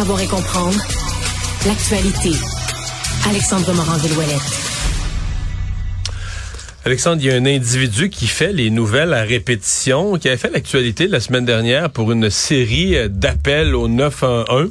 savoir 0.00 0.20
et 0.22 0.28
l'actualité. 1.66 2.30
Alexandre 3.28 3.74
Morand-Villouellette. 3.74 4.40
Alexandre, 6.86 7.20
il 7.20 7.26
y 7.26 7.30
a 7.30 7.34
un 7.34 7.44
individu 7.44 8.08
qui 8.08 8.26
fait 8.26 8.54
les 8.54 8.70
nouvelles 8.70 9.12
à 9.12 9.24
répétition, 9.24 10.16
qui 10.16 10.28
avait 10.28 10.38
fait 10.38 10.50
l'actualité 10.50 11.06
la 11.06 11.20
semaine 11.20 11.44
dernière 11.44 11.90
pour 11.90 12.12
une 12.12 12.30
série 12.30 12.96
d'appels 13.10 13.74
au 13.74 13.88
911. 13.88 14.70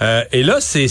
Euh, 0.00 0.22
et 0.30 0.44
là, 0.44 0.58
c'est 0.60 0.86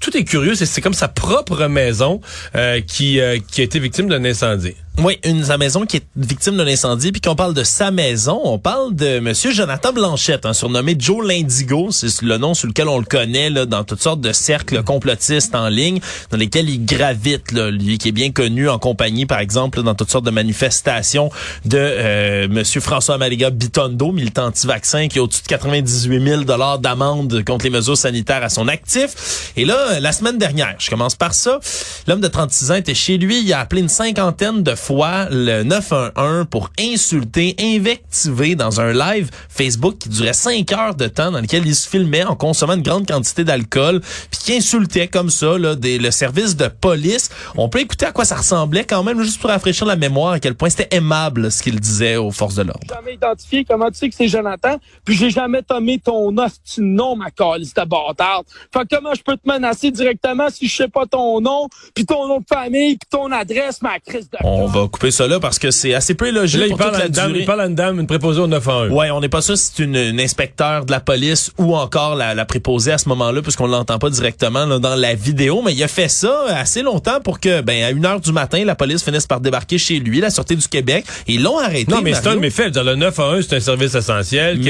tout 0.00 0.16
est 0.16 0.24
curieux, 0.24 0.54
c'est 0.54 0.80
comme 0.80 0.94
sa 0.94 1.08
propre 1.08 1.66
maison 1.66 2.22
euh, 2.56 2.80
euh, 2.80 2.80
qui 2.80 3.20
a 3.20 3.34
été 3.34 3.78
victime 3.78 4.08
d'un 4.08 4.24
incendie. 4.24 4.74
Oui, 4.98 5.18
une 5.24 5.42
sa 5.42 5.56
maison 5.56 5.86
qui 5.86 5.96
est 5.96 6.06
victime 6.16 6.58
d'un 6.58 6.66
incendie, 6.66 7.12
puis 7.12 7.20
qu'on 7.22 7.34
parle 7.34 7.54
de 7.54 7.64
sa 7.64 7.90
maison, 7.90 8.38
on 8.44 8.58
parle 8.58 8.94
de 8.94 9.20
Monsieur 9.20 9.50
Jonathan 9.50 9.90
Blanchette, 9.90 10.44
hein, 10.44 10.52
surnommé 10.52 10.94
Joe 10.98 11.26
Lindigo, 11.26 11.90
c'est 11.90 12.20
le 12.20 12.36
nom 12.36 12.52
sur 12.52 12.68
lequel 12.68 12.88
on 12.88 12.98
le 12.98 13.06
connaît 13.06 13.48
là, 13.48 13.64
dans 13.64 13.84
toutes 13.84 14.02
sortes 14.02 14.20
de 14.20 14.32
cercles 14.32 14.82
complotistes 14.82 15.54
en 15.54 15.68
ligne, 15.68 15.98
dans 16.30 16.36
lesquels 16.36 16.68
il 16.68 16.84
gravite, 16.84 17.52
là, 17.52 17.70
lui 17.70 17.96
qui 17.96 18.08
est 18.08 18.12
bien 18.12 18.32
connu 18.32 18.68
en 18.68 18.78
compagnie, 18.78 19.24
par 19.24 19.38
exemple, 19.38 19.82
dans 19.82 19.94
toutes 19.94 20.10
sortes 20.10 20.26
de 20.26 20.30
manifestations 20.30 21.30
de 21.64 21.78
euh, 21.80 22.48
Monsieur 22.48 22.82
François 22.82 23.16
Maliga 23.16 23.48
Bitondo, 23.48 24.12
militant 24.12 24.48
anti-vaccin, 24.48 25.08
qui 25.08 25.18
a 25.18 25.22
au-dessus 25.22 25.42
de 25.42 25.48
98 25.48 26.22
000 26.22 26.44
dollars 26.44 26.78
d'amende 26.78 27.42
contre 27.44 27.64
les 27.64 27.70
mesures 27.70 27.96
sanitaires 27.96 28.44
à 28.44 28.50
son 28.50 28.68
actif. 28.68 29.52
Et 29.56 29.64
là, 29.64 30.00
la 30.00 30.12
semaine 30.12 30.36
dernière, 30.36 30.76
je 30.78 30.90
commence 30.90 31.14
par 31.14 31.32
ça, 31.32 31.60
l'homme 32.06 32.20
de 32.20 32.28
36 32.28 32.70
ans 32.70 32.74
était 32.74 32.94
chez 32.94 33.16
lui, 33.16 33.40
il 33.42 33.52
a 33.54 33.60
appelé 33.60 33.80
une 33.80 33.88
cinquantaine 33.88 34.62
de 34.62 34.74
fois 34.82 35.28
le 35.30 35.62
911 35.62 36.46
pour 36.50 36.70
insulter, 36.78 37.54
invectiver 37.60 38.56
dans 38.56 38.80
un 38.80 38.92
live 38.92 39.30
Facebook 39.48 39.98
qui 39.98 40.08
durait 40.08 40.32
cinq 40.32 40.72
heures 40.72 40.96
de 40.96 41.06
temps 41.06 41.30
dans 41.30 41.40
lequel 41.40 41.64
il 41.64 41.74
se 41.74 41.88
filmait 41.88 42.24
en 42.24 42.34
consommant 42.34 42.74
une 42.74 42.82
grande 42.82 43.06
quantité 43.06 43.44
d'alcool 43.44 44.00
puis 44.30 44.40
qui 44.40 44.56
insultait 44.56 45.06
comme 45.06 45.30
ça 45.30 45.56
là, 45.56 45.76
des, 45.76 45.98
le 45.98 46.10
service 46.10 46.56
de 46.56 46.66
police. 46.66 47.30
On 47.56 47.68
peut 47.68 47.78
écouter 47.80 48.06
à 48.06 48.12
quoi 48.12 48.24
ça 48.24 48.36
ressemblait 48.36 48.84
quand 48.84 49.04
même 49.04 49.22
juste 49.22 49.40
pour 49.40 49.50
rafraîchir 49.50 49.86
la 49.86 49.94
mémoire 49.94 50.32
à 50.32 50.40
quel 50.40 50.56
point 50.56 50.68
c'était 50.68 50.96
aimable 50.96 51.52
ce 51.52 51.62
qu'il 51.62 51.78
disait 51.78 52.16
aux 52.16 52.32
forces 52.32 52.56
de 52.56 52.62
l'ordre. 52.62 52.86
jamais 52.88 53.14
identifié 53.14 53.64
comment 53.64 53.88
tu 53.88 53.98
sais 53.98 54.08
que 54.08 54.16
c'est 54.16 54.28
Jonathan? 54.28 54.78
Puis 55.04 55.14
j'ai 55.14 55.30
jamais 55.30 55.62
tombé 55.62 56.00
ton 56.04 56.34
tu 56.64 56.80
nom 56.80 57.14
ma 57.14 57.30
calice 57.30 57.72
de 57.72 57.84
bâtard. 57.84 58.42
Fait 58.72 58.80
comment 58.90 59.14
je 59.14 59.22
peux 59.22 59.36
te 59.36 59.48
menacer 59.48 59.92
directement 59.92 60.48
si 60.50 60.66
je 60.66 60.76
sais 60.76 60.88
pas 60.88 61.06
ton 61.06 61.40
nom 61.40 61.68
puis 61.94 62.04
ton 62.04 62.26
nom 62.26 62.40
de 62.40 62.46
famille 62.48 62.96
puis 62.96 63.08
ton 63.08 63.30
adresse 63.30 63.80
ma 63.80 64.00
crise 64.00 64.28
de 64.28 64.38
on 64.42 64.71
va 64.72 64.88
couper 64.88 65.10
ça 65.10 65.26
là 65.26 65.38
parce 65.38 65.58
que 65.58 65.70
c'est 65.70 65.94
assez 65.94 66.14
peu 66.14 66.30
logique 66.30 66.60
là, 66.60 66.66
il, 66.66 66.76
parle 66.76 66.96
la 66.96 67.08
dame, 67.08 67.32
il 67.36 67.44
parle 67.44 67.60
à 67.60 67.66
une 67.66 67.74
dame, 67.74 68.00
une 68.00 68.06
préposée 68.06 68.40
au 68.40 68.46
911. 68.46 68.90
Ouais, 68.90 69.10
on 69.10 69.20
n'est 69.20 69.28
pas 69.28 69.42
sûr 69.42 69.56
si 69.56 69.72
c'est 69.74 69.84
une, 69.84 69.96
une, 69.96 70.20
inspecteur 70.20 70.84
de 70.84 70.90
la 70.90 71.00
police 71.00 71.52
ou 71.58 71.76
encore 71.76 72.16
la, 72.16 72.34
la 72.34 72.44
préposée 72.44 72.92
à 72.92 72.98
ce 72.98 73.08
moment-là, 73.10 73.42
puisqu'on 73.42 73.66
l'entend 73.66 73.98
pas 73.98 74.10
directement 74.10 74.66
là, 74.66 74.78
dans 74.78 74.94
la 74.94 75.14
vidéo. 75.14 75.62
Mais 75.64 75.74
il 75.74 75.82
a 75.82 75.88
fait 75.88 76.08
ça 76.08 76.44
assez 76.48 76.82
longtemps 76.82 77.20
pour 77.20 77.40
que, 77.40 77.60
ben, 77.60 77.84
à 77.84 77.90
une 77.90 78.06
heure 78.06 78.20
du 78.20 78.32
matin, 78.32 78.64
la 78.64 78.74
police 78.74 79.02
finisse 79.02 79.26
par 79.26 79.40
débarquer 79.40 79.78
chez 79.78 79.98
lui, 79.98 80.20
la 80.20 80.30
Sûreté 80.30 80.56
du 80.56 80.66
Québec. 80.68 81.04
Et 81.28 81.34
ils 81.34 81.42
l'ont 81.42 81.58
arrêté. 81.58 81.90
Non, 81.90 82.00
mais 82.02 82.14
c'est 82.14 82.28
un 82.28 82.36
méfait. 82.36 82.70
Le 82.70 82.94
911, 82.94 83.46
c'est 83.48 83.56
un 83.56 83.60
service 83.60 83.94
essentiel. 83.94 84.60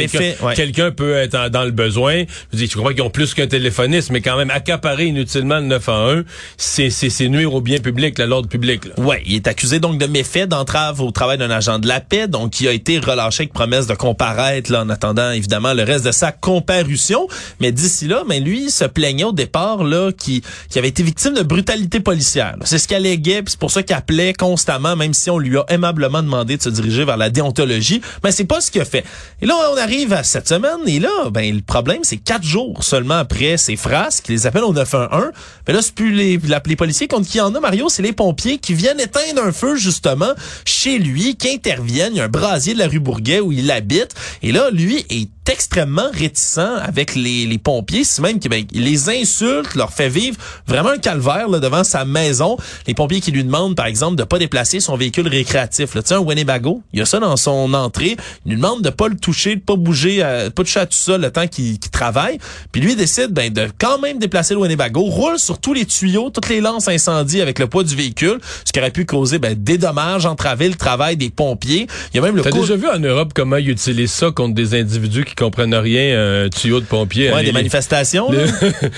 Quelqu'un 0.55 0.85
ouais. 0.85 0.91
peut 0.91 1.15
être 1.15 1.51
dans 1.51 1.65
le 1.65 1.71
besoin. 1.71 2.25
Je, 2.53 2.59
dis, 2.59 2.67
je 2.67 2.77
comprends 2.77 2.93
qu'ils 2.93 3.03
ont 3.03 3.11
plus 3.11 3.35
qu'un 3.35 3.47
téléphoniste, 3.47 4.11
mais 4.11 4.21
quand 4.21 4.37
même, 4.37 4.51
accaparer 4.51 5.07
inutilement 5.07 5.59
le 5.59 5.67
911, 5.67 6.25
c'est 6.57 7.29
nuire 7.29 7.55
au 7.55 7.61
bien 7.61 7.79
public, 7.79 8.19
l'ordre 8.19 8.49
public. 8.49 8.85
Là. 8.85 9.05
Ouais, 9.05 9.23
il 9.27 9.37
est 9.37 9.47
accusé 9.47 9.79
donc 9.79 9.92
de 9.99 10.07
méfait 10.07 10.47
d'entrave 10.47 11.01
au 11.01 11.11
travail 11.11 11.39
d'un 11.39 11.51
agent 11.51 11.79
de 11.79 11.89
la 11.89 12.01
paix, 12.01 12.29
donc 12.29 12.51
qui 12.51 12.69
a 12.69 12.73
été 12.73 12.99
relâché 12.99 13.43
avec 13.43 13.53
promesse 13.53 13.87
de 13.87 13.95
comparaître 13.95 14.71
là, 14.71 14.83
en 14.83 14.89
attendant 14.89 15.31
évidemment 15.31 15.75
le 15.75 15.83
reste 15.83 16.05
de 16.05 16.13
sa 16.13 16.33
comparution. 16.33 17.27
Mais 17.61 17.73
d'ici 17.73 18.09
là, 18.09 18.23
mais 18.27 18.41
lui 18.41 18.71
se 18.71 18.85
plaignait 18.85 19.25
au 19.25 19.33
départ 19.33 19.85
là 19.85 20.13
qui, 20.13 20.43
qui 20.69 20.79
avait 20.79 20.89
été 20.89 21.03
victime 21.03 21.35
de 21.35 21.43
brutalité 21.43 22.01
policière. 22.01 22.57
C'est 22.65 22.79
ce 22.79 22.89
qu'il 22.89 22.97
alléguait, 22.97 23.43
c'est 23.47 23.59
pour 23.59 23.71
ça 23.71 23.83
qu'il 23.83 23.97
appelait 23.97 24.33
constamment, 24.33 24.97
même 24.97 25.15
si 25.15 25.31
on 25.31 25.39
lui 25.39 25.57
a 25.57 25.65
aimablement 25.69 26.23
demandé 26.23 26.57
de 26.57 26.63
se 26.63 26.69
diriger 26.69 27.05
vers 27.05 27.17
la 27.17 27.31
déontologie. 27.31 28.01
Mais 28.25 28.33
c'est 28.33 28.45
pas 28.45 28.61
ce 28.61 28.71
qu'il 28.71 28.81
a 28.81 28.85
fait. 28.85 29.05
Et 29.41 29.47
là, 29.47 29.55
on 29.73 29.77
arrive 29.77 30.13
à 30.13 30.23
cette 30.23 30.49
semaine 30.49 30.81
et 30.87 31.01
là, 31.01 31.31
ben 31.31 31.55
le 31.55 31.63
problème, 31.63 32.01
c'est 32.03 32.17
quatre 32.17 32.45
jours 32.45 32.85
seulement 32.85 33.19
après 33.19 33.57
ces 33.57 33.77
phrases 33.77 34.21
qui 34.21 34.33
les 34.33 34.47
appellent 34.47 34.65
au 34.65 34.73
911. 34.73 35.31
Mais 35.67 35.75
là, 35.75 35.83
c'est 35.83 35.95
plus 35.95 36.13
les, 36.13 36.39
les 36.67 36.77
policiers 36.77 37.09
contre 37.09 37.29
qui 37.29 37.41
en 37.41 37.55
a 37.55 37.61
Mario, 37.61 37.89
c'est 37.89 38.03
les 38.03 38.13
pompiers 38.13 38.59
qui 38.59 38.75
viennent 38.75 39.01
éteindre 39.01 39.43
un 39.45 39.53
feu 39.53 39.77
justement 39.83 40.33
chez 40.65 40.99
lui, 40.99 41.37
qui 41.37 41.51
interviennent. 41.51 42.19
Un 42.19 42.29
brasier 42.29 42.75
de 42.75 42.79
la 42.79 42.87
rue 42.87 43.01
Bourguet 43.01 43.41
où 43.41 43.53
il 43.53 43.71
habite. 43.71 44.15
Et 44.43 44.53
là, 44.53 44.71
lui 44.71 45.05
est 45.11 45.29
extrêmement 45.51 46.11
réticent 46.13 46.59
avec 46.59 47.15
les, 47.15 47.47
les 47.47 47.59
pompiers, 47.59 48.05
si 48.05 48.21
même 48.21 48.39
qu'il 48.39 48.51
ben, 48.51 48.65
les 48.73 49.09
insulte, 49.11 49.75
leur 49.75 49.93
fait 49.93 50.09
vivre 50.09 50.37
vraiment 50.67 50.91
un 50.91 50.99
calvaire 50.99 51.49
là, 51.49 51.59
devant 51.59 51.85
sa 51.85 52.05
maison. 52.05 52.57
Les 52.87 52.95
pompiers 52.95 53.21
qui 53.21 53.33
lui 53.33 53.45
demandent, 53.45 53.75
par 53.75 53.87
exemple, 53.87 54.17
de 54.17 54.25
pas 54.25 54.39
déplacer 54.39 54.81
son 54.81 54.97
véhicule 54.97 55.27
récréatif. 55.29 55.95
Là, 55.95 56.03
tu 56.03 56.09
sais, 56.09 56.15
un 56.15 56.21
Winnebago, 56.21 56.83
il 56.93 57.01
y 57.01 57.03
a 57.03 57.07
ça 57.07 57.19
dans 57.19 57.37
son 57.37 57.75
entrée. 57.75 58.17
Il 58.47 58.51
lui 58.51 58.57
demande 58.57 58.83
de 58.83 58.91
pas 58.91 59.09
le 59.09 59.17
toucher, 59.17 59.57
de 59.57 59.61
pas 59.61 59.77
bouger, 59.77 60.19
euh, 60.23 60.51
pas 60.51 60.63
toucher 60.63 60.81
à 60.81 60.87
tout 60.87 60.97
ça 60.97 61.19
le 61.19 61.31
temps 61.31 61.47
qu'il 61.47 61.79
travaille. 61.79 62.39
Puis 62.71 62.81
lui 62.81 62.95
décide 62.95 63.29
ben, 63.31 63.53
de 63.53 63.69
quand 63.79 63.99
même 63.99 64.19
déplacer 64.19 64.55
le 64.55 64.61
Winnebago, 64.61 65.03
roule 65.03 65.39
sur 65.39 65.59
tous 65.59 65.75
les 65.75 65.87
tuyaux, 65.87 66.31
toutes 66.31 66.49
les 66.49 66.61
lances 66.61 66.89
incendies 66.89 67.41
avec 67.41 67.59
le 67.59 67.67
poids 67.67 67.85
du 67.85 67.97
véhicule, 67.97 68.39
ce 68.65 68.73
qui 68.73 68.79
aurait 68.79 68.91
pu 68.91 69.07
causer 69.07 69.39
ben, 69.39 69.55
des 69.55 69.79
dommages, 69.79 70.27
entraver 70.27 70.69
le 70.69 70.75
travail 70.75 71.17
des 71.17 71.31
pompiers. 71.31 71.87
Il 72.13 72.17
y 72.17 72.21
a 72.21 72.23
même 72.23 72.37
le 72.37 72.43
T'as 72.43 72.51
déjà 72.51 72.77
vu 72.77 72.89
en 72.89 72.99
Europe 72.99 73.33
comment 73.35 73.57
ils 73.57 73.71
utilisent 73.71 74.13
ça 74.13 74.31
contre 74.31 74.55
des 74.55 74.75
individus 74.79 75.25
qui 75.25 75.32
comprennent 75.35 75.75
rien, 75.75 76.45
un 76.45 76.49
tuyau 76.49 76.81
de 76.81 76.85
pompier. 76.85 77.33
Ouais, 77.33 77.45
des 77.45 77.53
manifestations. 77.53 78.31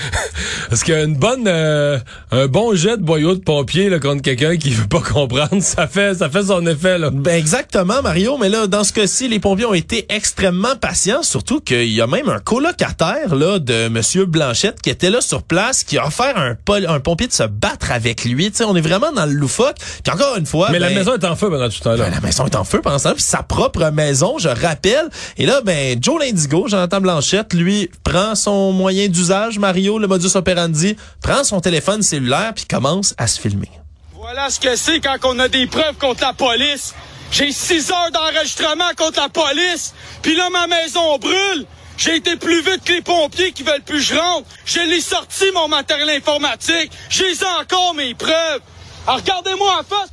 Parce 0.69 0.83
qu'une 0.83 1.15
bonne, 1.15 1.45
euh, 1.47 1.99
un 2.31 2.47
bon 2.47 2.75
jet 2.75 2.97
de 2.97 3.03
boyau 3.03 3.35
de 3.35 3.41
pompier 3.41 3.89
là, 3.89 3.99
contre 3.99 4.21
quelqu'un 4.21 4.57
qui 4.57 4.71
veut 4.71 4.87
pas 4.87 5.01
comprendre, 5.01 5.57
ça 5.61 5.87
fait, 5.87 6.15
ça 6.15 6.29
fait 6.29 6.43
son 6.43 6.65
effet 6.65 6.97
là. 6.97 7.09
Ben 7.11 7.35
exactement, 7.35 8.01
Mario. 8.01 8.37
Mais 8.37 8.49
là, 8.49 8.67
dans 8.67 8.83
ce 8.83 8.93
cas-ci, 8.93 9.27
les 9.27 9.39
pompiers 9.39 9.65
ont 9.65 9.73
été 9.73 10.05
extrêmement 10.09 10.75
patients, 10.75 11.23
surtout 11.23 11.59
qu'il 11.59 11.91
y 11.91 12.01
a 12.01 12.07
même 12.07 12.29
un 12.29 12.39
colocataire 12.39 13.35
là 13.35 13.59
de 13.59 13.87
Monsieur 13.87 14.25
Blanchette 14.25 14.81
qui 14.81 14.89
était 14.89 15.09
là 15.09 15.21
sur 15.21 15.43
place, 15.43 15.83
qui 15.83 15.97
a 15.97 16.07
offert 16.07 16.37
un, 16.37 16.55
un 16.87 16.99
pompier 16.99 17.27
de 17.27 17.33
se 17.33 17.43
battre 17.43 17.91
avec 17.91 18.25
lui. 18.25 18.51
Tu 18.51 18.57
sais, 18.57 18.63
on 18.63 18.75
est 18.75 18.81
vraiment 18.81 19.11
dans 19.11 19.25
le 19.25 19.33
loufoque. 19.33 19.75
Puis 20.03 20.13
encore 20.13 20.37
une 20.37 20.45
fois, 20.45 20.69
mais 20.71 20.79
la 20.79 20.89
ben, 20.89 20.95
maison 20.95 21.13
est 21.13 21.25
en 21.25 21.35
feu 21.35 21.49
pendant 21.49 21.65
tout 21.65 21.75
ce 21.75 21.81
temps-là. 21.81 22.05
Ben, 22.05 22.11
la 22.11 22.21
maison 22.21 22.45
est 22.45 22.55
en 22.55 22.63
feu 22.63 22.81
pendant 22.81 22.99
ça, 22.99 23.13
puis 23.13 23.23
sa 23.23 23.43
propre 23.43 23.89
maison, 23.91 24.37
je 24.37 24.49
rappelle. 24.49 25.09
Et 25.37 25.45
là, 25.45 25.61
ben 25.61 25.97
Joe 26.01 26.19
Lindigo, 26.25 26.67
Jonathan 26.67 27.01
Blanchette, 27.01 27.53
lui, 27.53 27.91
prend 28.03 28.33
son 28.33 28.71
moyen 28.71 29.07
d'usage, 29.07 29.59
Mario, 29.59 29.99
le 29.99 30.07
modus 30.07 30.35
operandi, 30.35 30.95
prend 31.21 31.43
son 31.43 31.61
téléphone 31.61 32.01
cellulaire 32.01 32.53
puis 32.55 32.65
commence 32.65 33.13
à 33.19 33.27
se 33.27 33.39
filmer. 33.39 33.69
Voilà 34.15 34.49
ce 34.49 34.59
que 34.59 34.75
c'est 34.75 34.99
quand 34.99 35.17
on 35.23 35.37
a 35.37 35.47
des 35.47 35.67
preuves 35.67 35.97
contre 35.99 36.23
la 36.23 36.33
police. 36.33 36.95
J'ai 37.31 37.51
six 37.51 37.91
heures 37.91 38.09
d'enregistrement 38.11 38.89
contre 38.97 39.19
la 39.19 39.29
police, 39.29 39.93
puis 40.23 40.35
là, 40.35 40.49
ma 40.49 40.65
maison 40.65 41.19
brûle. 41.19 41.67
J'ai 41.97 42.15
été 42.15 42.37
plus 42.37 42.61
vite 42.61 42.83
que 42.83 42.93
les 42.93 43.01
pompiers 43.01 43.51
qui 43.51 43.61
veulent 43.61 43.83
plus 43.85 43.99
que 43.99 44.03
je 44.03 44.15
rentre. 44.15 44.47
Je 44.65 44.79
l'ai 44.79 45.01
sorti, 45.01 45.45
mon 45.53 45.67
matériel 45.67 46.09
informatique. 46.09 46.91
J'ai 47.09 47.33
encore 47.61 47.93
mes 47.93 48.15
preuves. 48.15 48.61
Alors, 49.05 49.19
regardez-moi 49.19 49.79
en 49.79 49.83
face. 49.83 50.09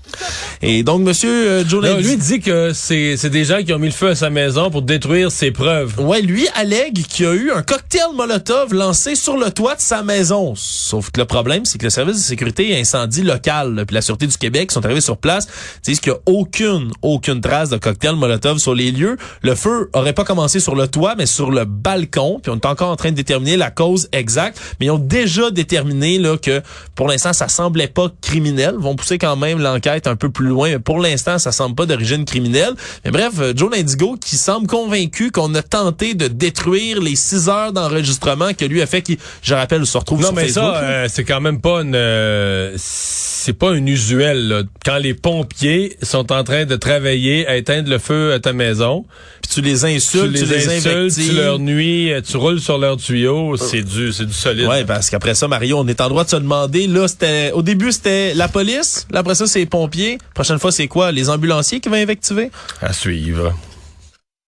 Et 0.62 0.82
donc, 0.82 1.02
Monsieur 1.02 1.30
euh, 1.30 1.64
Joe 1.66 1.84
lui 1.98 2.16
dit 2.16 2.40
que 2.40 2.72
c'est 2.72 3.30
des 3.30 3.44
gens 3.44 3.62
qui 3.62 3.72
ont 3.72 3.78
mis 3.78 3.88
le 3.88 3.92
feu 3.92 4.10
à 4.10 4.14
sa 4.14 4.30
maison 4.30 4.70
pour 4.70 4.82
détruire 4.82 5.32
ses 5.32 5.50
preuves. 5.50 5.98
Ouais, 5.98 6.22
lui 6.22 6.46
allègue 6.54 7.04
qu'il 7.06 7.26
y 7.26 7.28
a 7.28 7.34
eu 7.34 7.50
un 7.50 7.62
cocktail 7.62 8.14
Molotov 8.14 8.72
lancé 8.72 9.14
sur 9.14 9.36
le 9.36 9.50
toit 9.50 9.74
de 9.74 9.80
sa 9.80 10.02
maison. 10.02 10.54
Sauf 10.56 11.10
que 11.10 11.20
le 11.20 11.26
problème, 11.26 11.64
c'est 11.64 11.78
que 11.78 11.84
le 11.84 11.90
service 11.90 12.16
de 12.16 12.22
sécurité 12.22 12.70
et 12.70 12.80
incendie 12.80 13.22
local, 13.22 13.84
puis 13.86 13.94
la 13.94 14.02
sûreté 14.02 14.26
du 14.26 14.36
Québec 14.36 14.70
sont 14.70 14.84
arrivés 14.84 15.00
sur 15.00 15.16
place, 15.16 15.48
disent 15.82 16.00
qu'il 16.00 16.12
n'y 16.12 16.18
a 16.18 16.20
aucune, 16.26 16.92
aucune 17.02 17.40
trace 17.40 17.70
de 17.70 17.76
cocktail 17.76 18.14
Molotov 18.14 18.58
sur 18.58 18.74
les 18.74 18.92
lieux. 18.92 19.16
Le 19.42 19.54
feu 19.54 19.90
aurait 19.92 20.12
pas 20.12 20.24
commencé 20.24 20.60
sur 20.60 20.76
le 20.76 20.86
toit, 20.88 21.14
mais 21.16 21.26
sur 21.26 21.50
le 21.50 21.64
balcon. 21.64 22.40
Puis 22.42 22.52
on 22.52 22.56
est 22.56 22.66
encore 22.66 22.90
en 22.90 22.96
train 22.96 23.10
de 23.10 23.16
déterminer 23.16 23.56
la 23.56 23.70
cause 23.70 24.08
exacte, 24.12 24.60
mais 24.78 24.86
ils 24.86 24.90
ont 24.90 24.98
déjà 24.98 25.50
déterminé 25.50 26.18
là 26.18 26.36
que 26.36 26.62
pour 26.94 27.08
l'instant, 27.08 27.32
ça 27.32 27.48
semblait 27.48 27.88
pas 27.88 28.08
criminel 28.20 28.76
vont 28.78 28.96
pousser 28.96 29.18
quand 29.18 29.36
même 29.36 29.58
l'enquête 29.58 30.01
un 30.06 30.16
peu 30.16 30.30
plus 30.30 30.46
loin. 30.46 30.78
Pour 30.78 30.98
l'instant, 30.98 31.38
ça 31.38 31.52
semble 31.52 31.74
pas 31.74 31.86
d'origine 31.86 32.24
criminelle. 32.24 32.74
Mais 33.04 33.10
bref, 33.10 33.32
euh, 33.40 33.52
Joe 33.56 33.76
Indigo 33.76 34.16
qui 34.16 34.36
semble 34.36 34.66
convaincu 34.66 35.30
qu'on 35.30 35.54
a 35.54 35.62
tenté 35.62 36.14
de 36.14 36.28
détruire 36.28 37.00
les 37.00 37.16
six 37.16 37.48
heures 37.48 37.72
d'enregistrement 37.72 38.52
que 38.54 38.64
lui 38.64 38.82
a 38.82 38.86
fait, 38.86 39.02
qui, 39.02 39.18
je 39.42 39.54
rappelle, 39.54 39.86
se 39.86 39.98
retrouve 39.98 40.20
non, 40.20 40.28
sur 40.28 40.36
mais 40.36 40.42
Facebook. 40.42 40.74
ça, 40.74 40.82
euh, 40.82 41.06
c'est 41.10 41.24
quand 41.24 41.40
même 41.40 41.60
pas 41.60 41.82
une, 41.82 41.94
euh, 41.94 42.74
c'est 42.76 43.52
pas 43.52 43.70
un 43.70 43.86
usuel. 43.86 44.48
Là. 44.48 44.62
Quand 44.84 44.98
les 44.98 45.14
pompiers 45.14 45.96
sont 46.02 46.32
en 46.32 46.44
train 46.44 46.64
de 46.64 46.76
travailler 46.76 47.46
à 47.46 47.56
éteindre 47.56 47.90
le 47.90 47.98
feu 47.98 48.32
à 48.32 48.40
ta 48.40 48.52
maison, 48.52 49.04
puis 49.42 49.52
tu 49.54 49.60
les 49.60 49.84
insultes, 49.84 50.36
tu 50.36 50.44
les, 50.44 50.68
insultes, 50.68 51.14
tu 51.14 51.34
leur 51.34 51.58
nuis, 51.58 52.12
tu 52.28 52.36
roules 52.36 52.60
sur 52.60 52.78
leurs 52.78 52.96
tuyaux, 52.96 53.56
c'est 53.56 53.82
du, 53.82 54.12
c'est 54.12 54.26
du 54.26 54.32
solide. 54.32 54.66
Ouais, 54.66 54.84
parce 54.84 55.10
qu'après 55.10 55.34
ça, 55.34 55.48
Mario, 55.48 55.78
on 55.78 55.86
est 55.88 56.00
en 56.00 56.08
droit 56.08 56.24
de 56.24 56.30
se 56.30 56.36
demander. 56.36 56.86
Là, 56.86 57.08
c'était, 57.08 57.52
au 57.52 57.62
début, 57.62 57.92
c'était 57.92 58.34
la 58.34 58.48
police. 58.48 59.06
Là, 59.10 59.20
après 59.20 59.34
ça, 59.34 59.46
c'est 59.46 59.60
les 59.60 59.66
Prochaine 60.34 60.58
fois, 60.58 60.72
c'est 60.72 60.88
quoi? 60.88 61.12
Les 61.12 61.28
ambulanciers 61.30 61.80
qui 61.80 61.88
vont 61.88 61.96
invectiver? 61.96 62.50
À 62.80 62.92
suivre. 62.92 63.54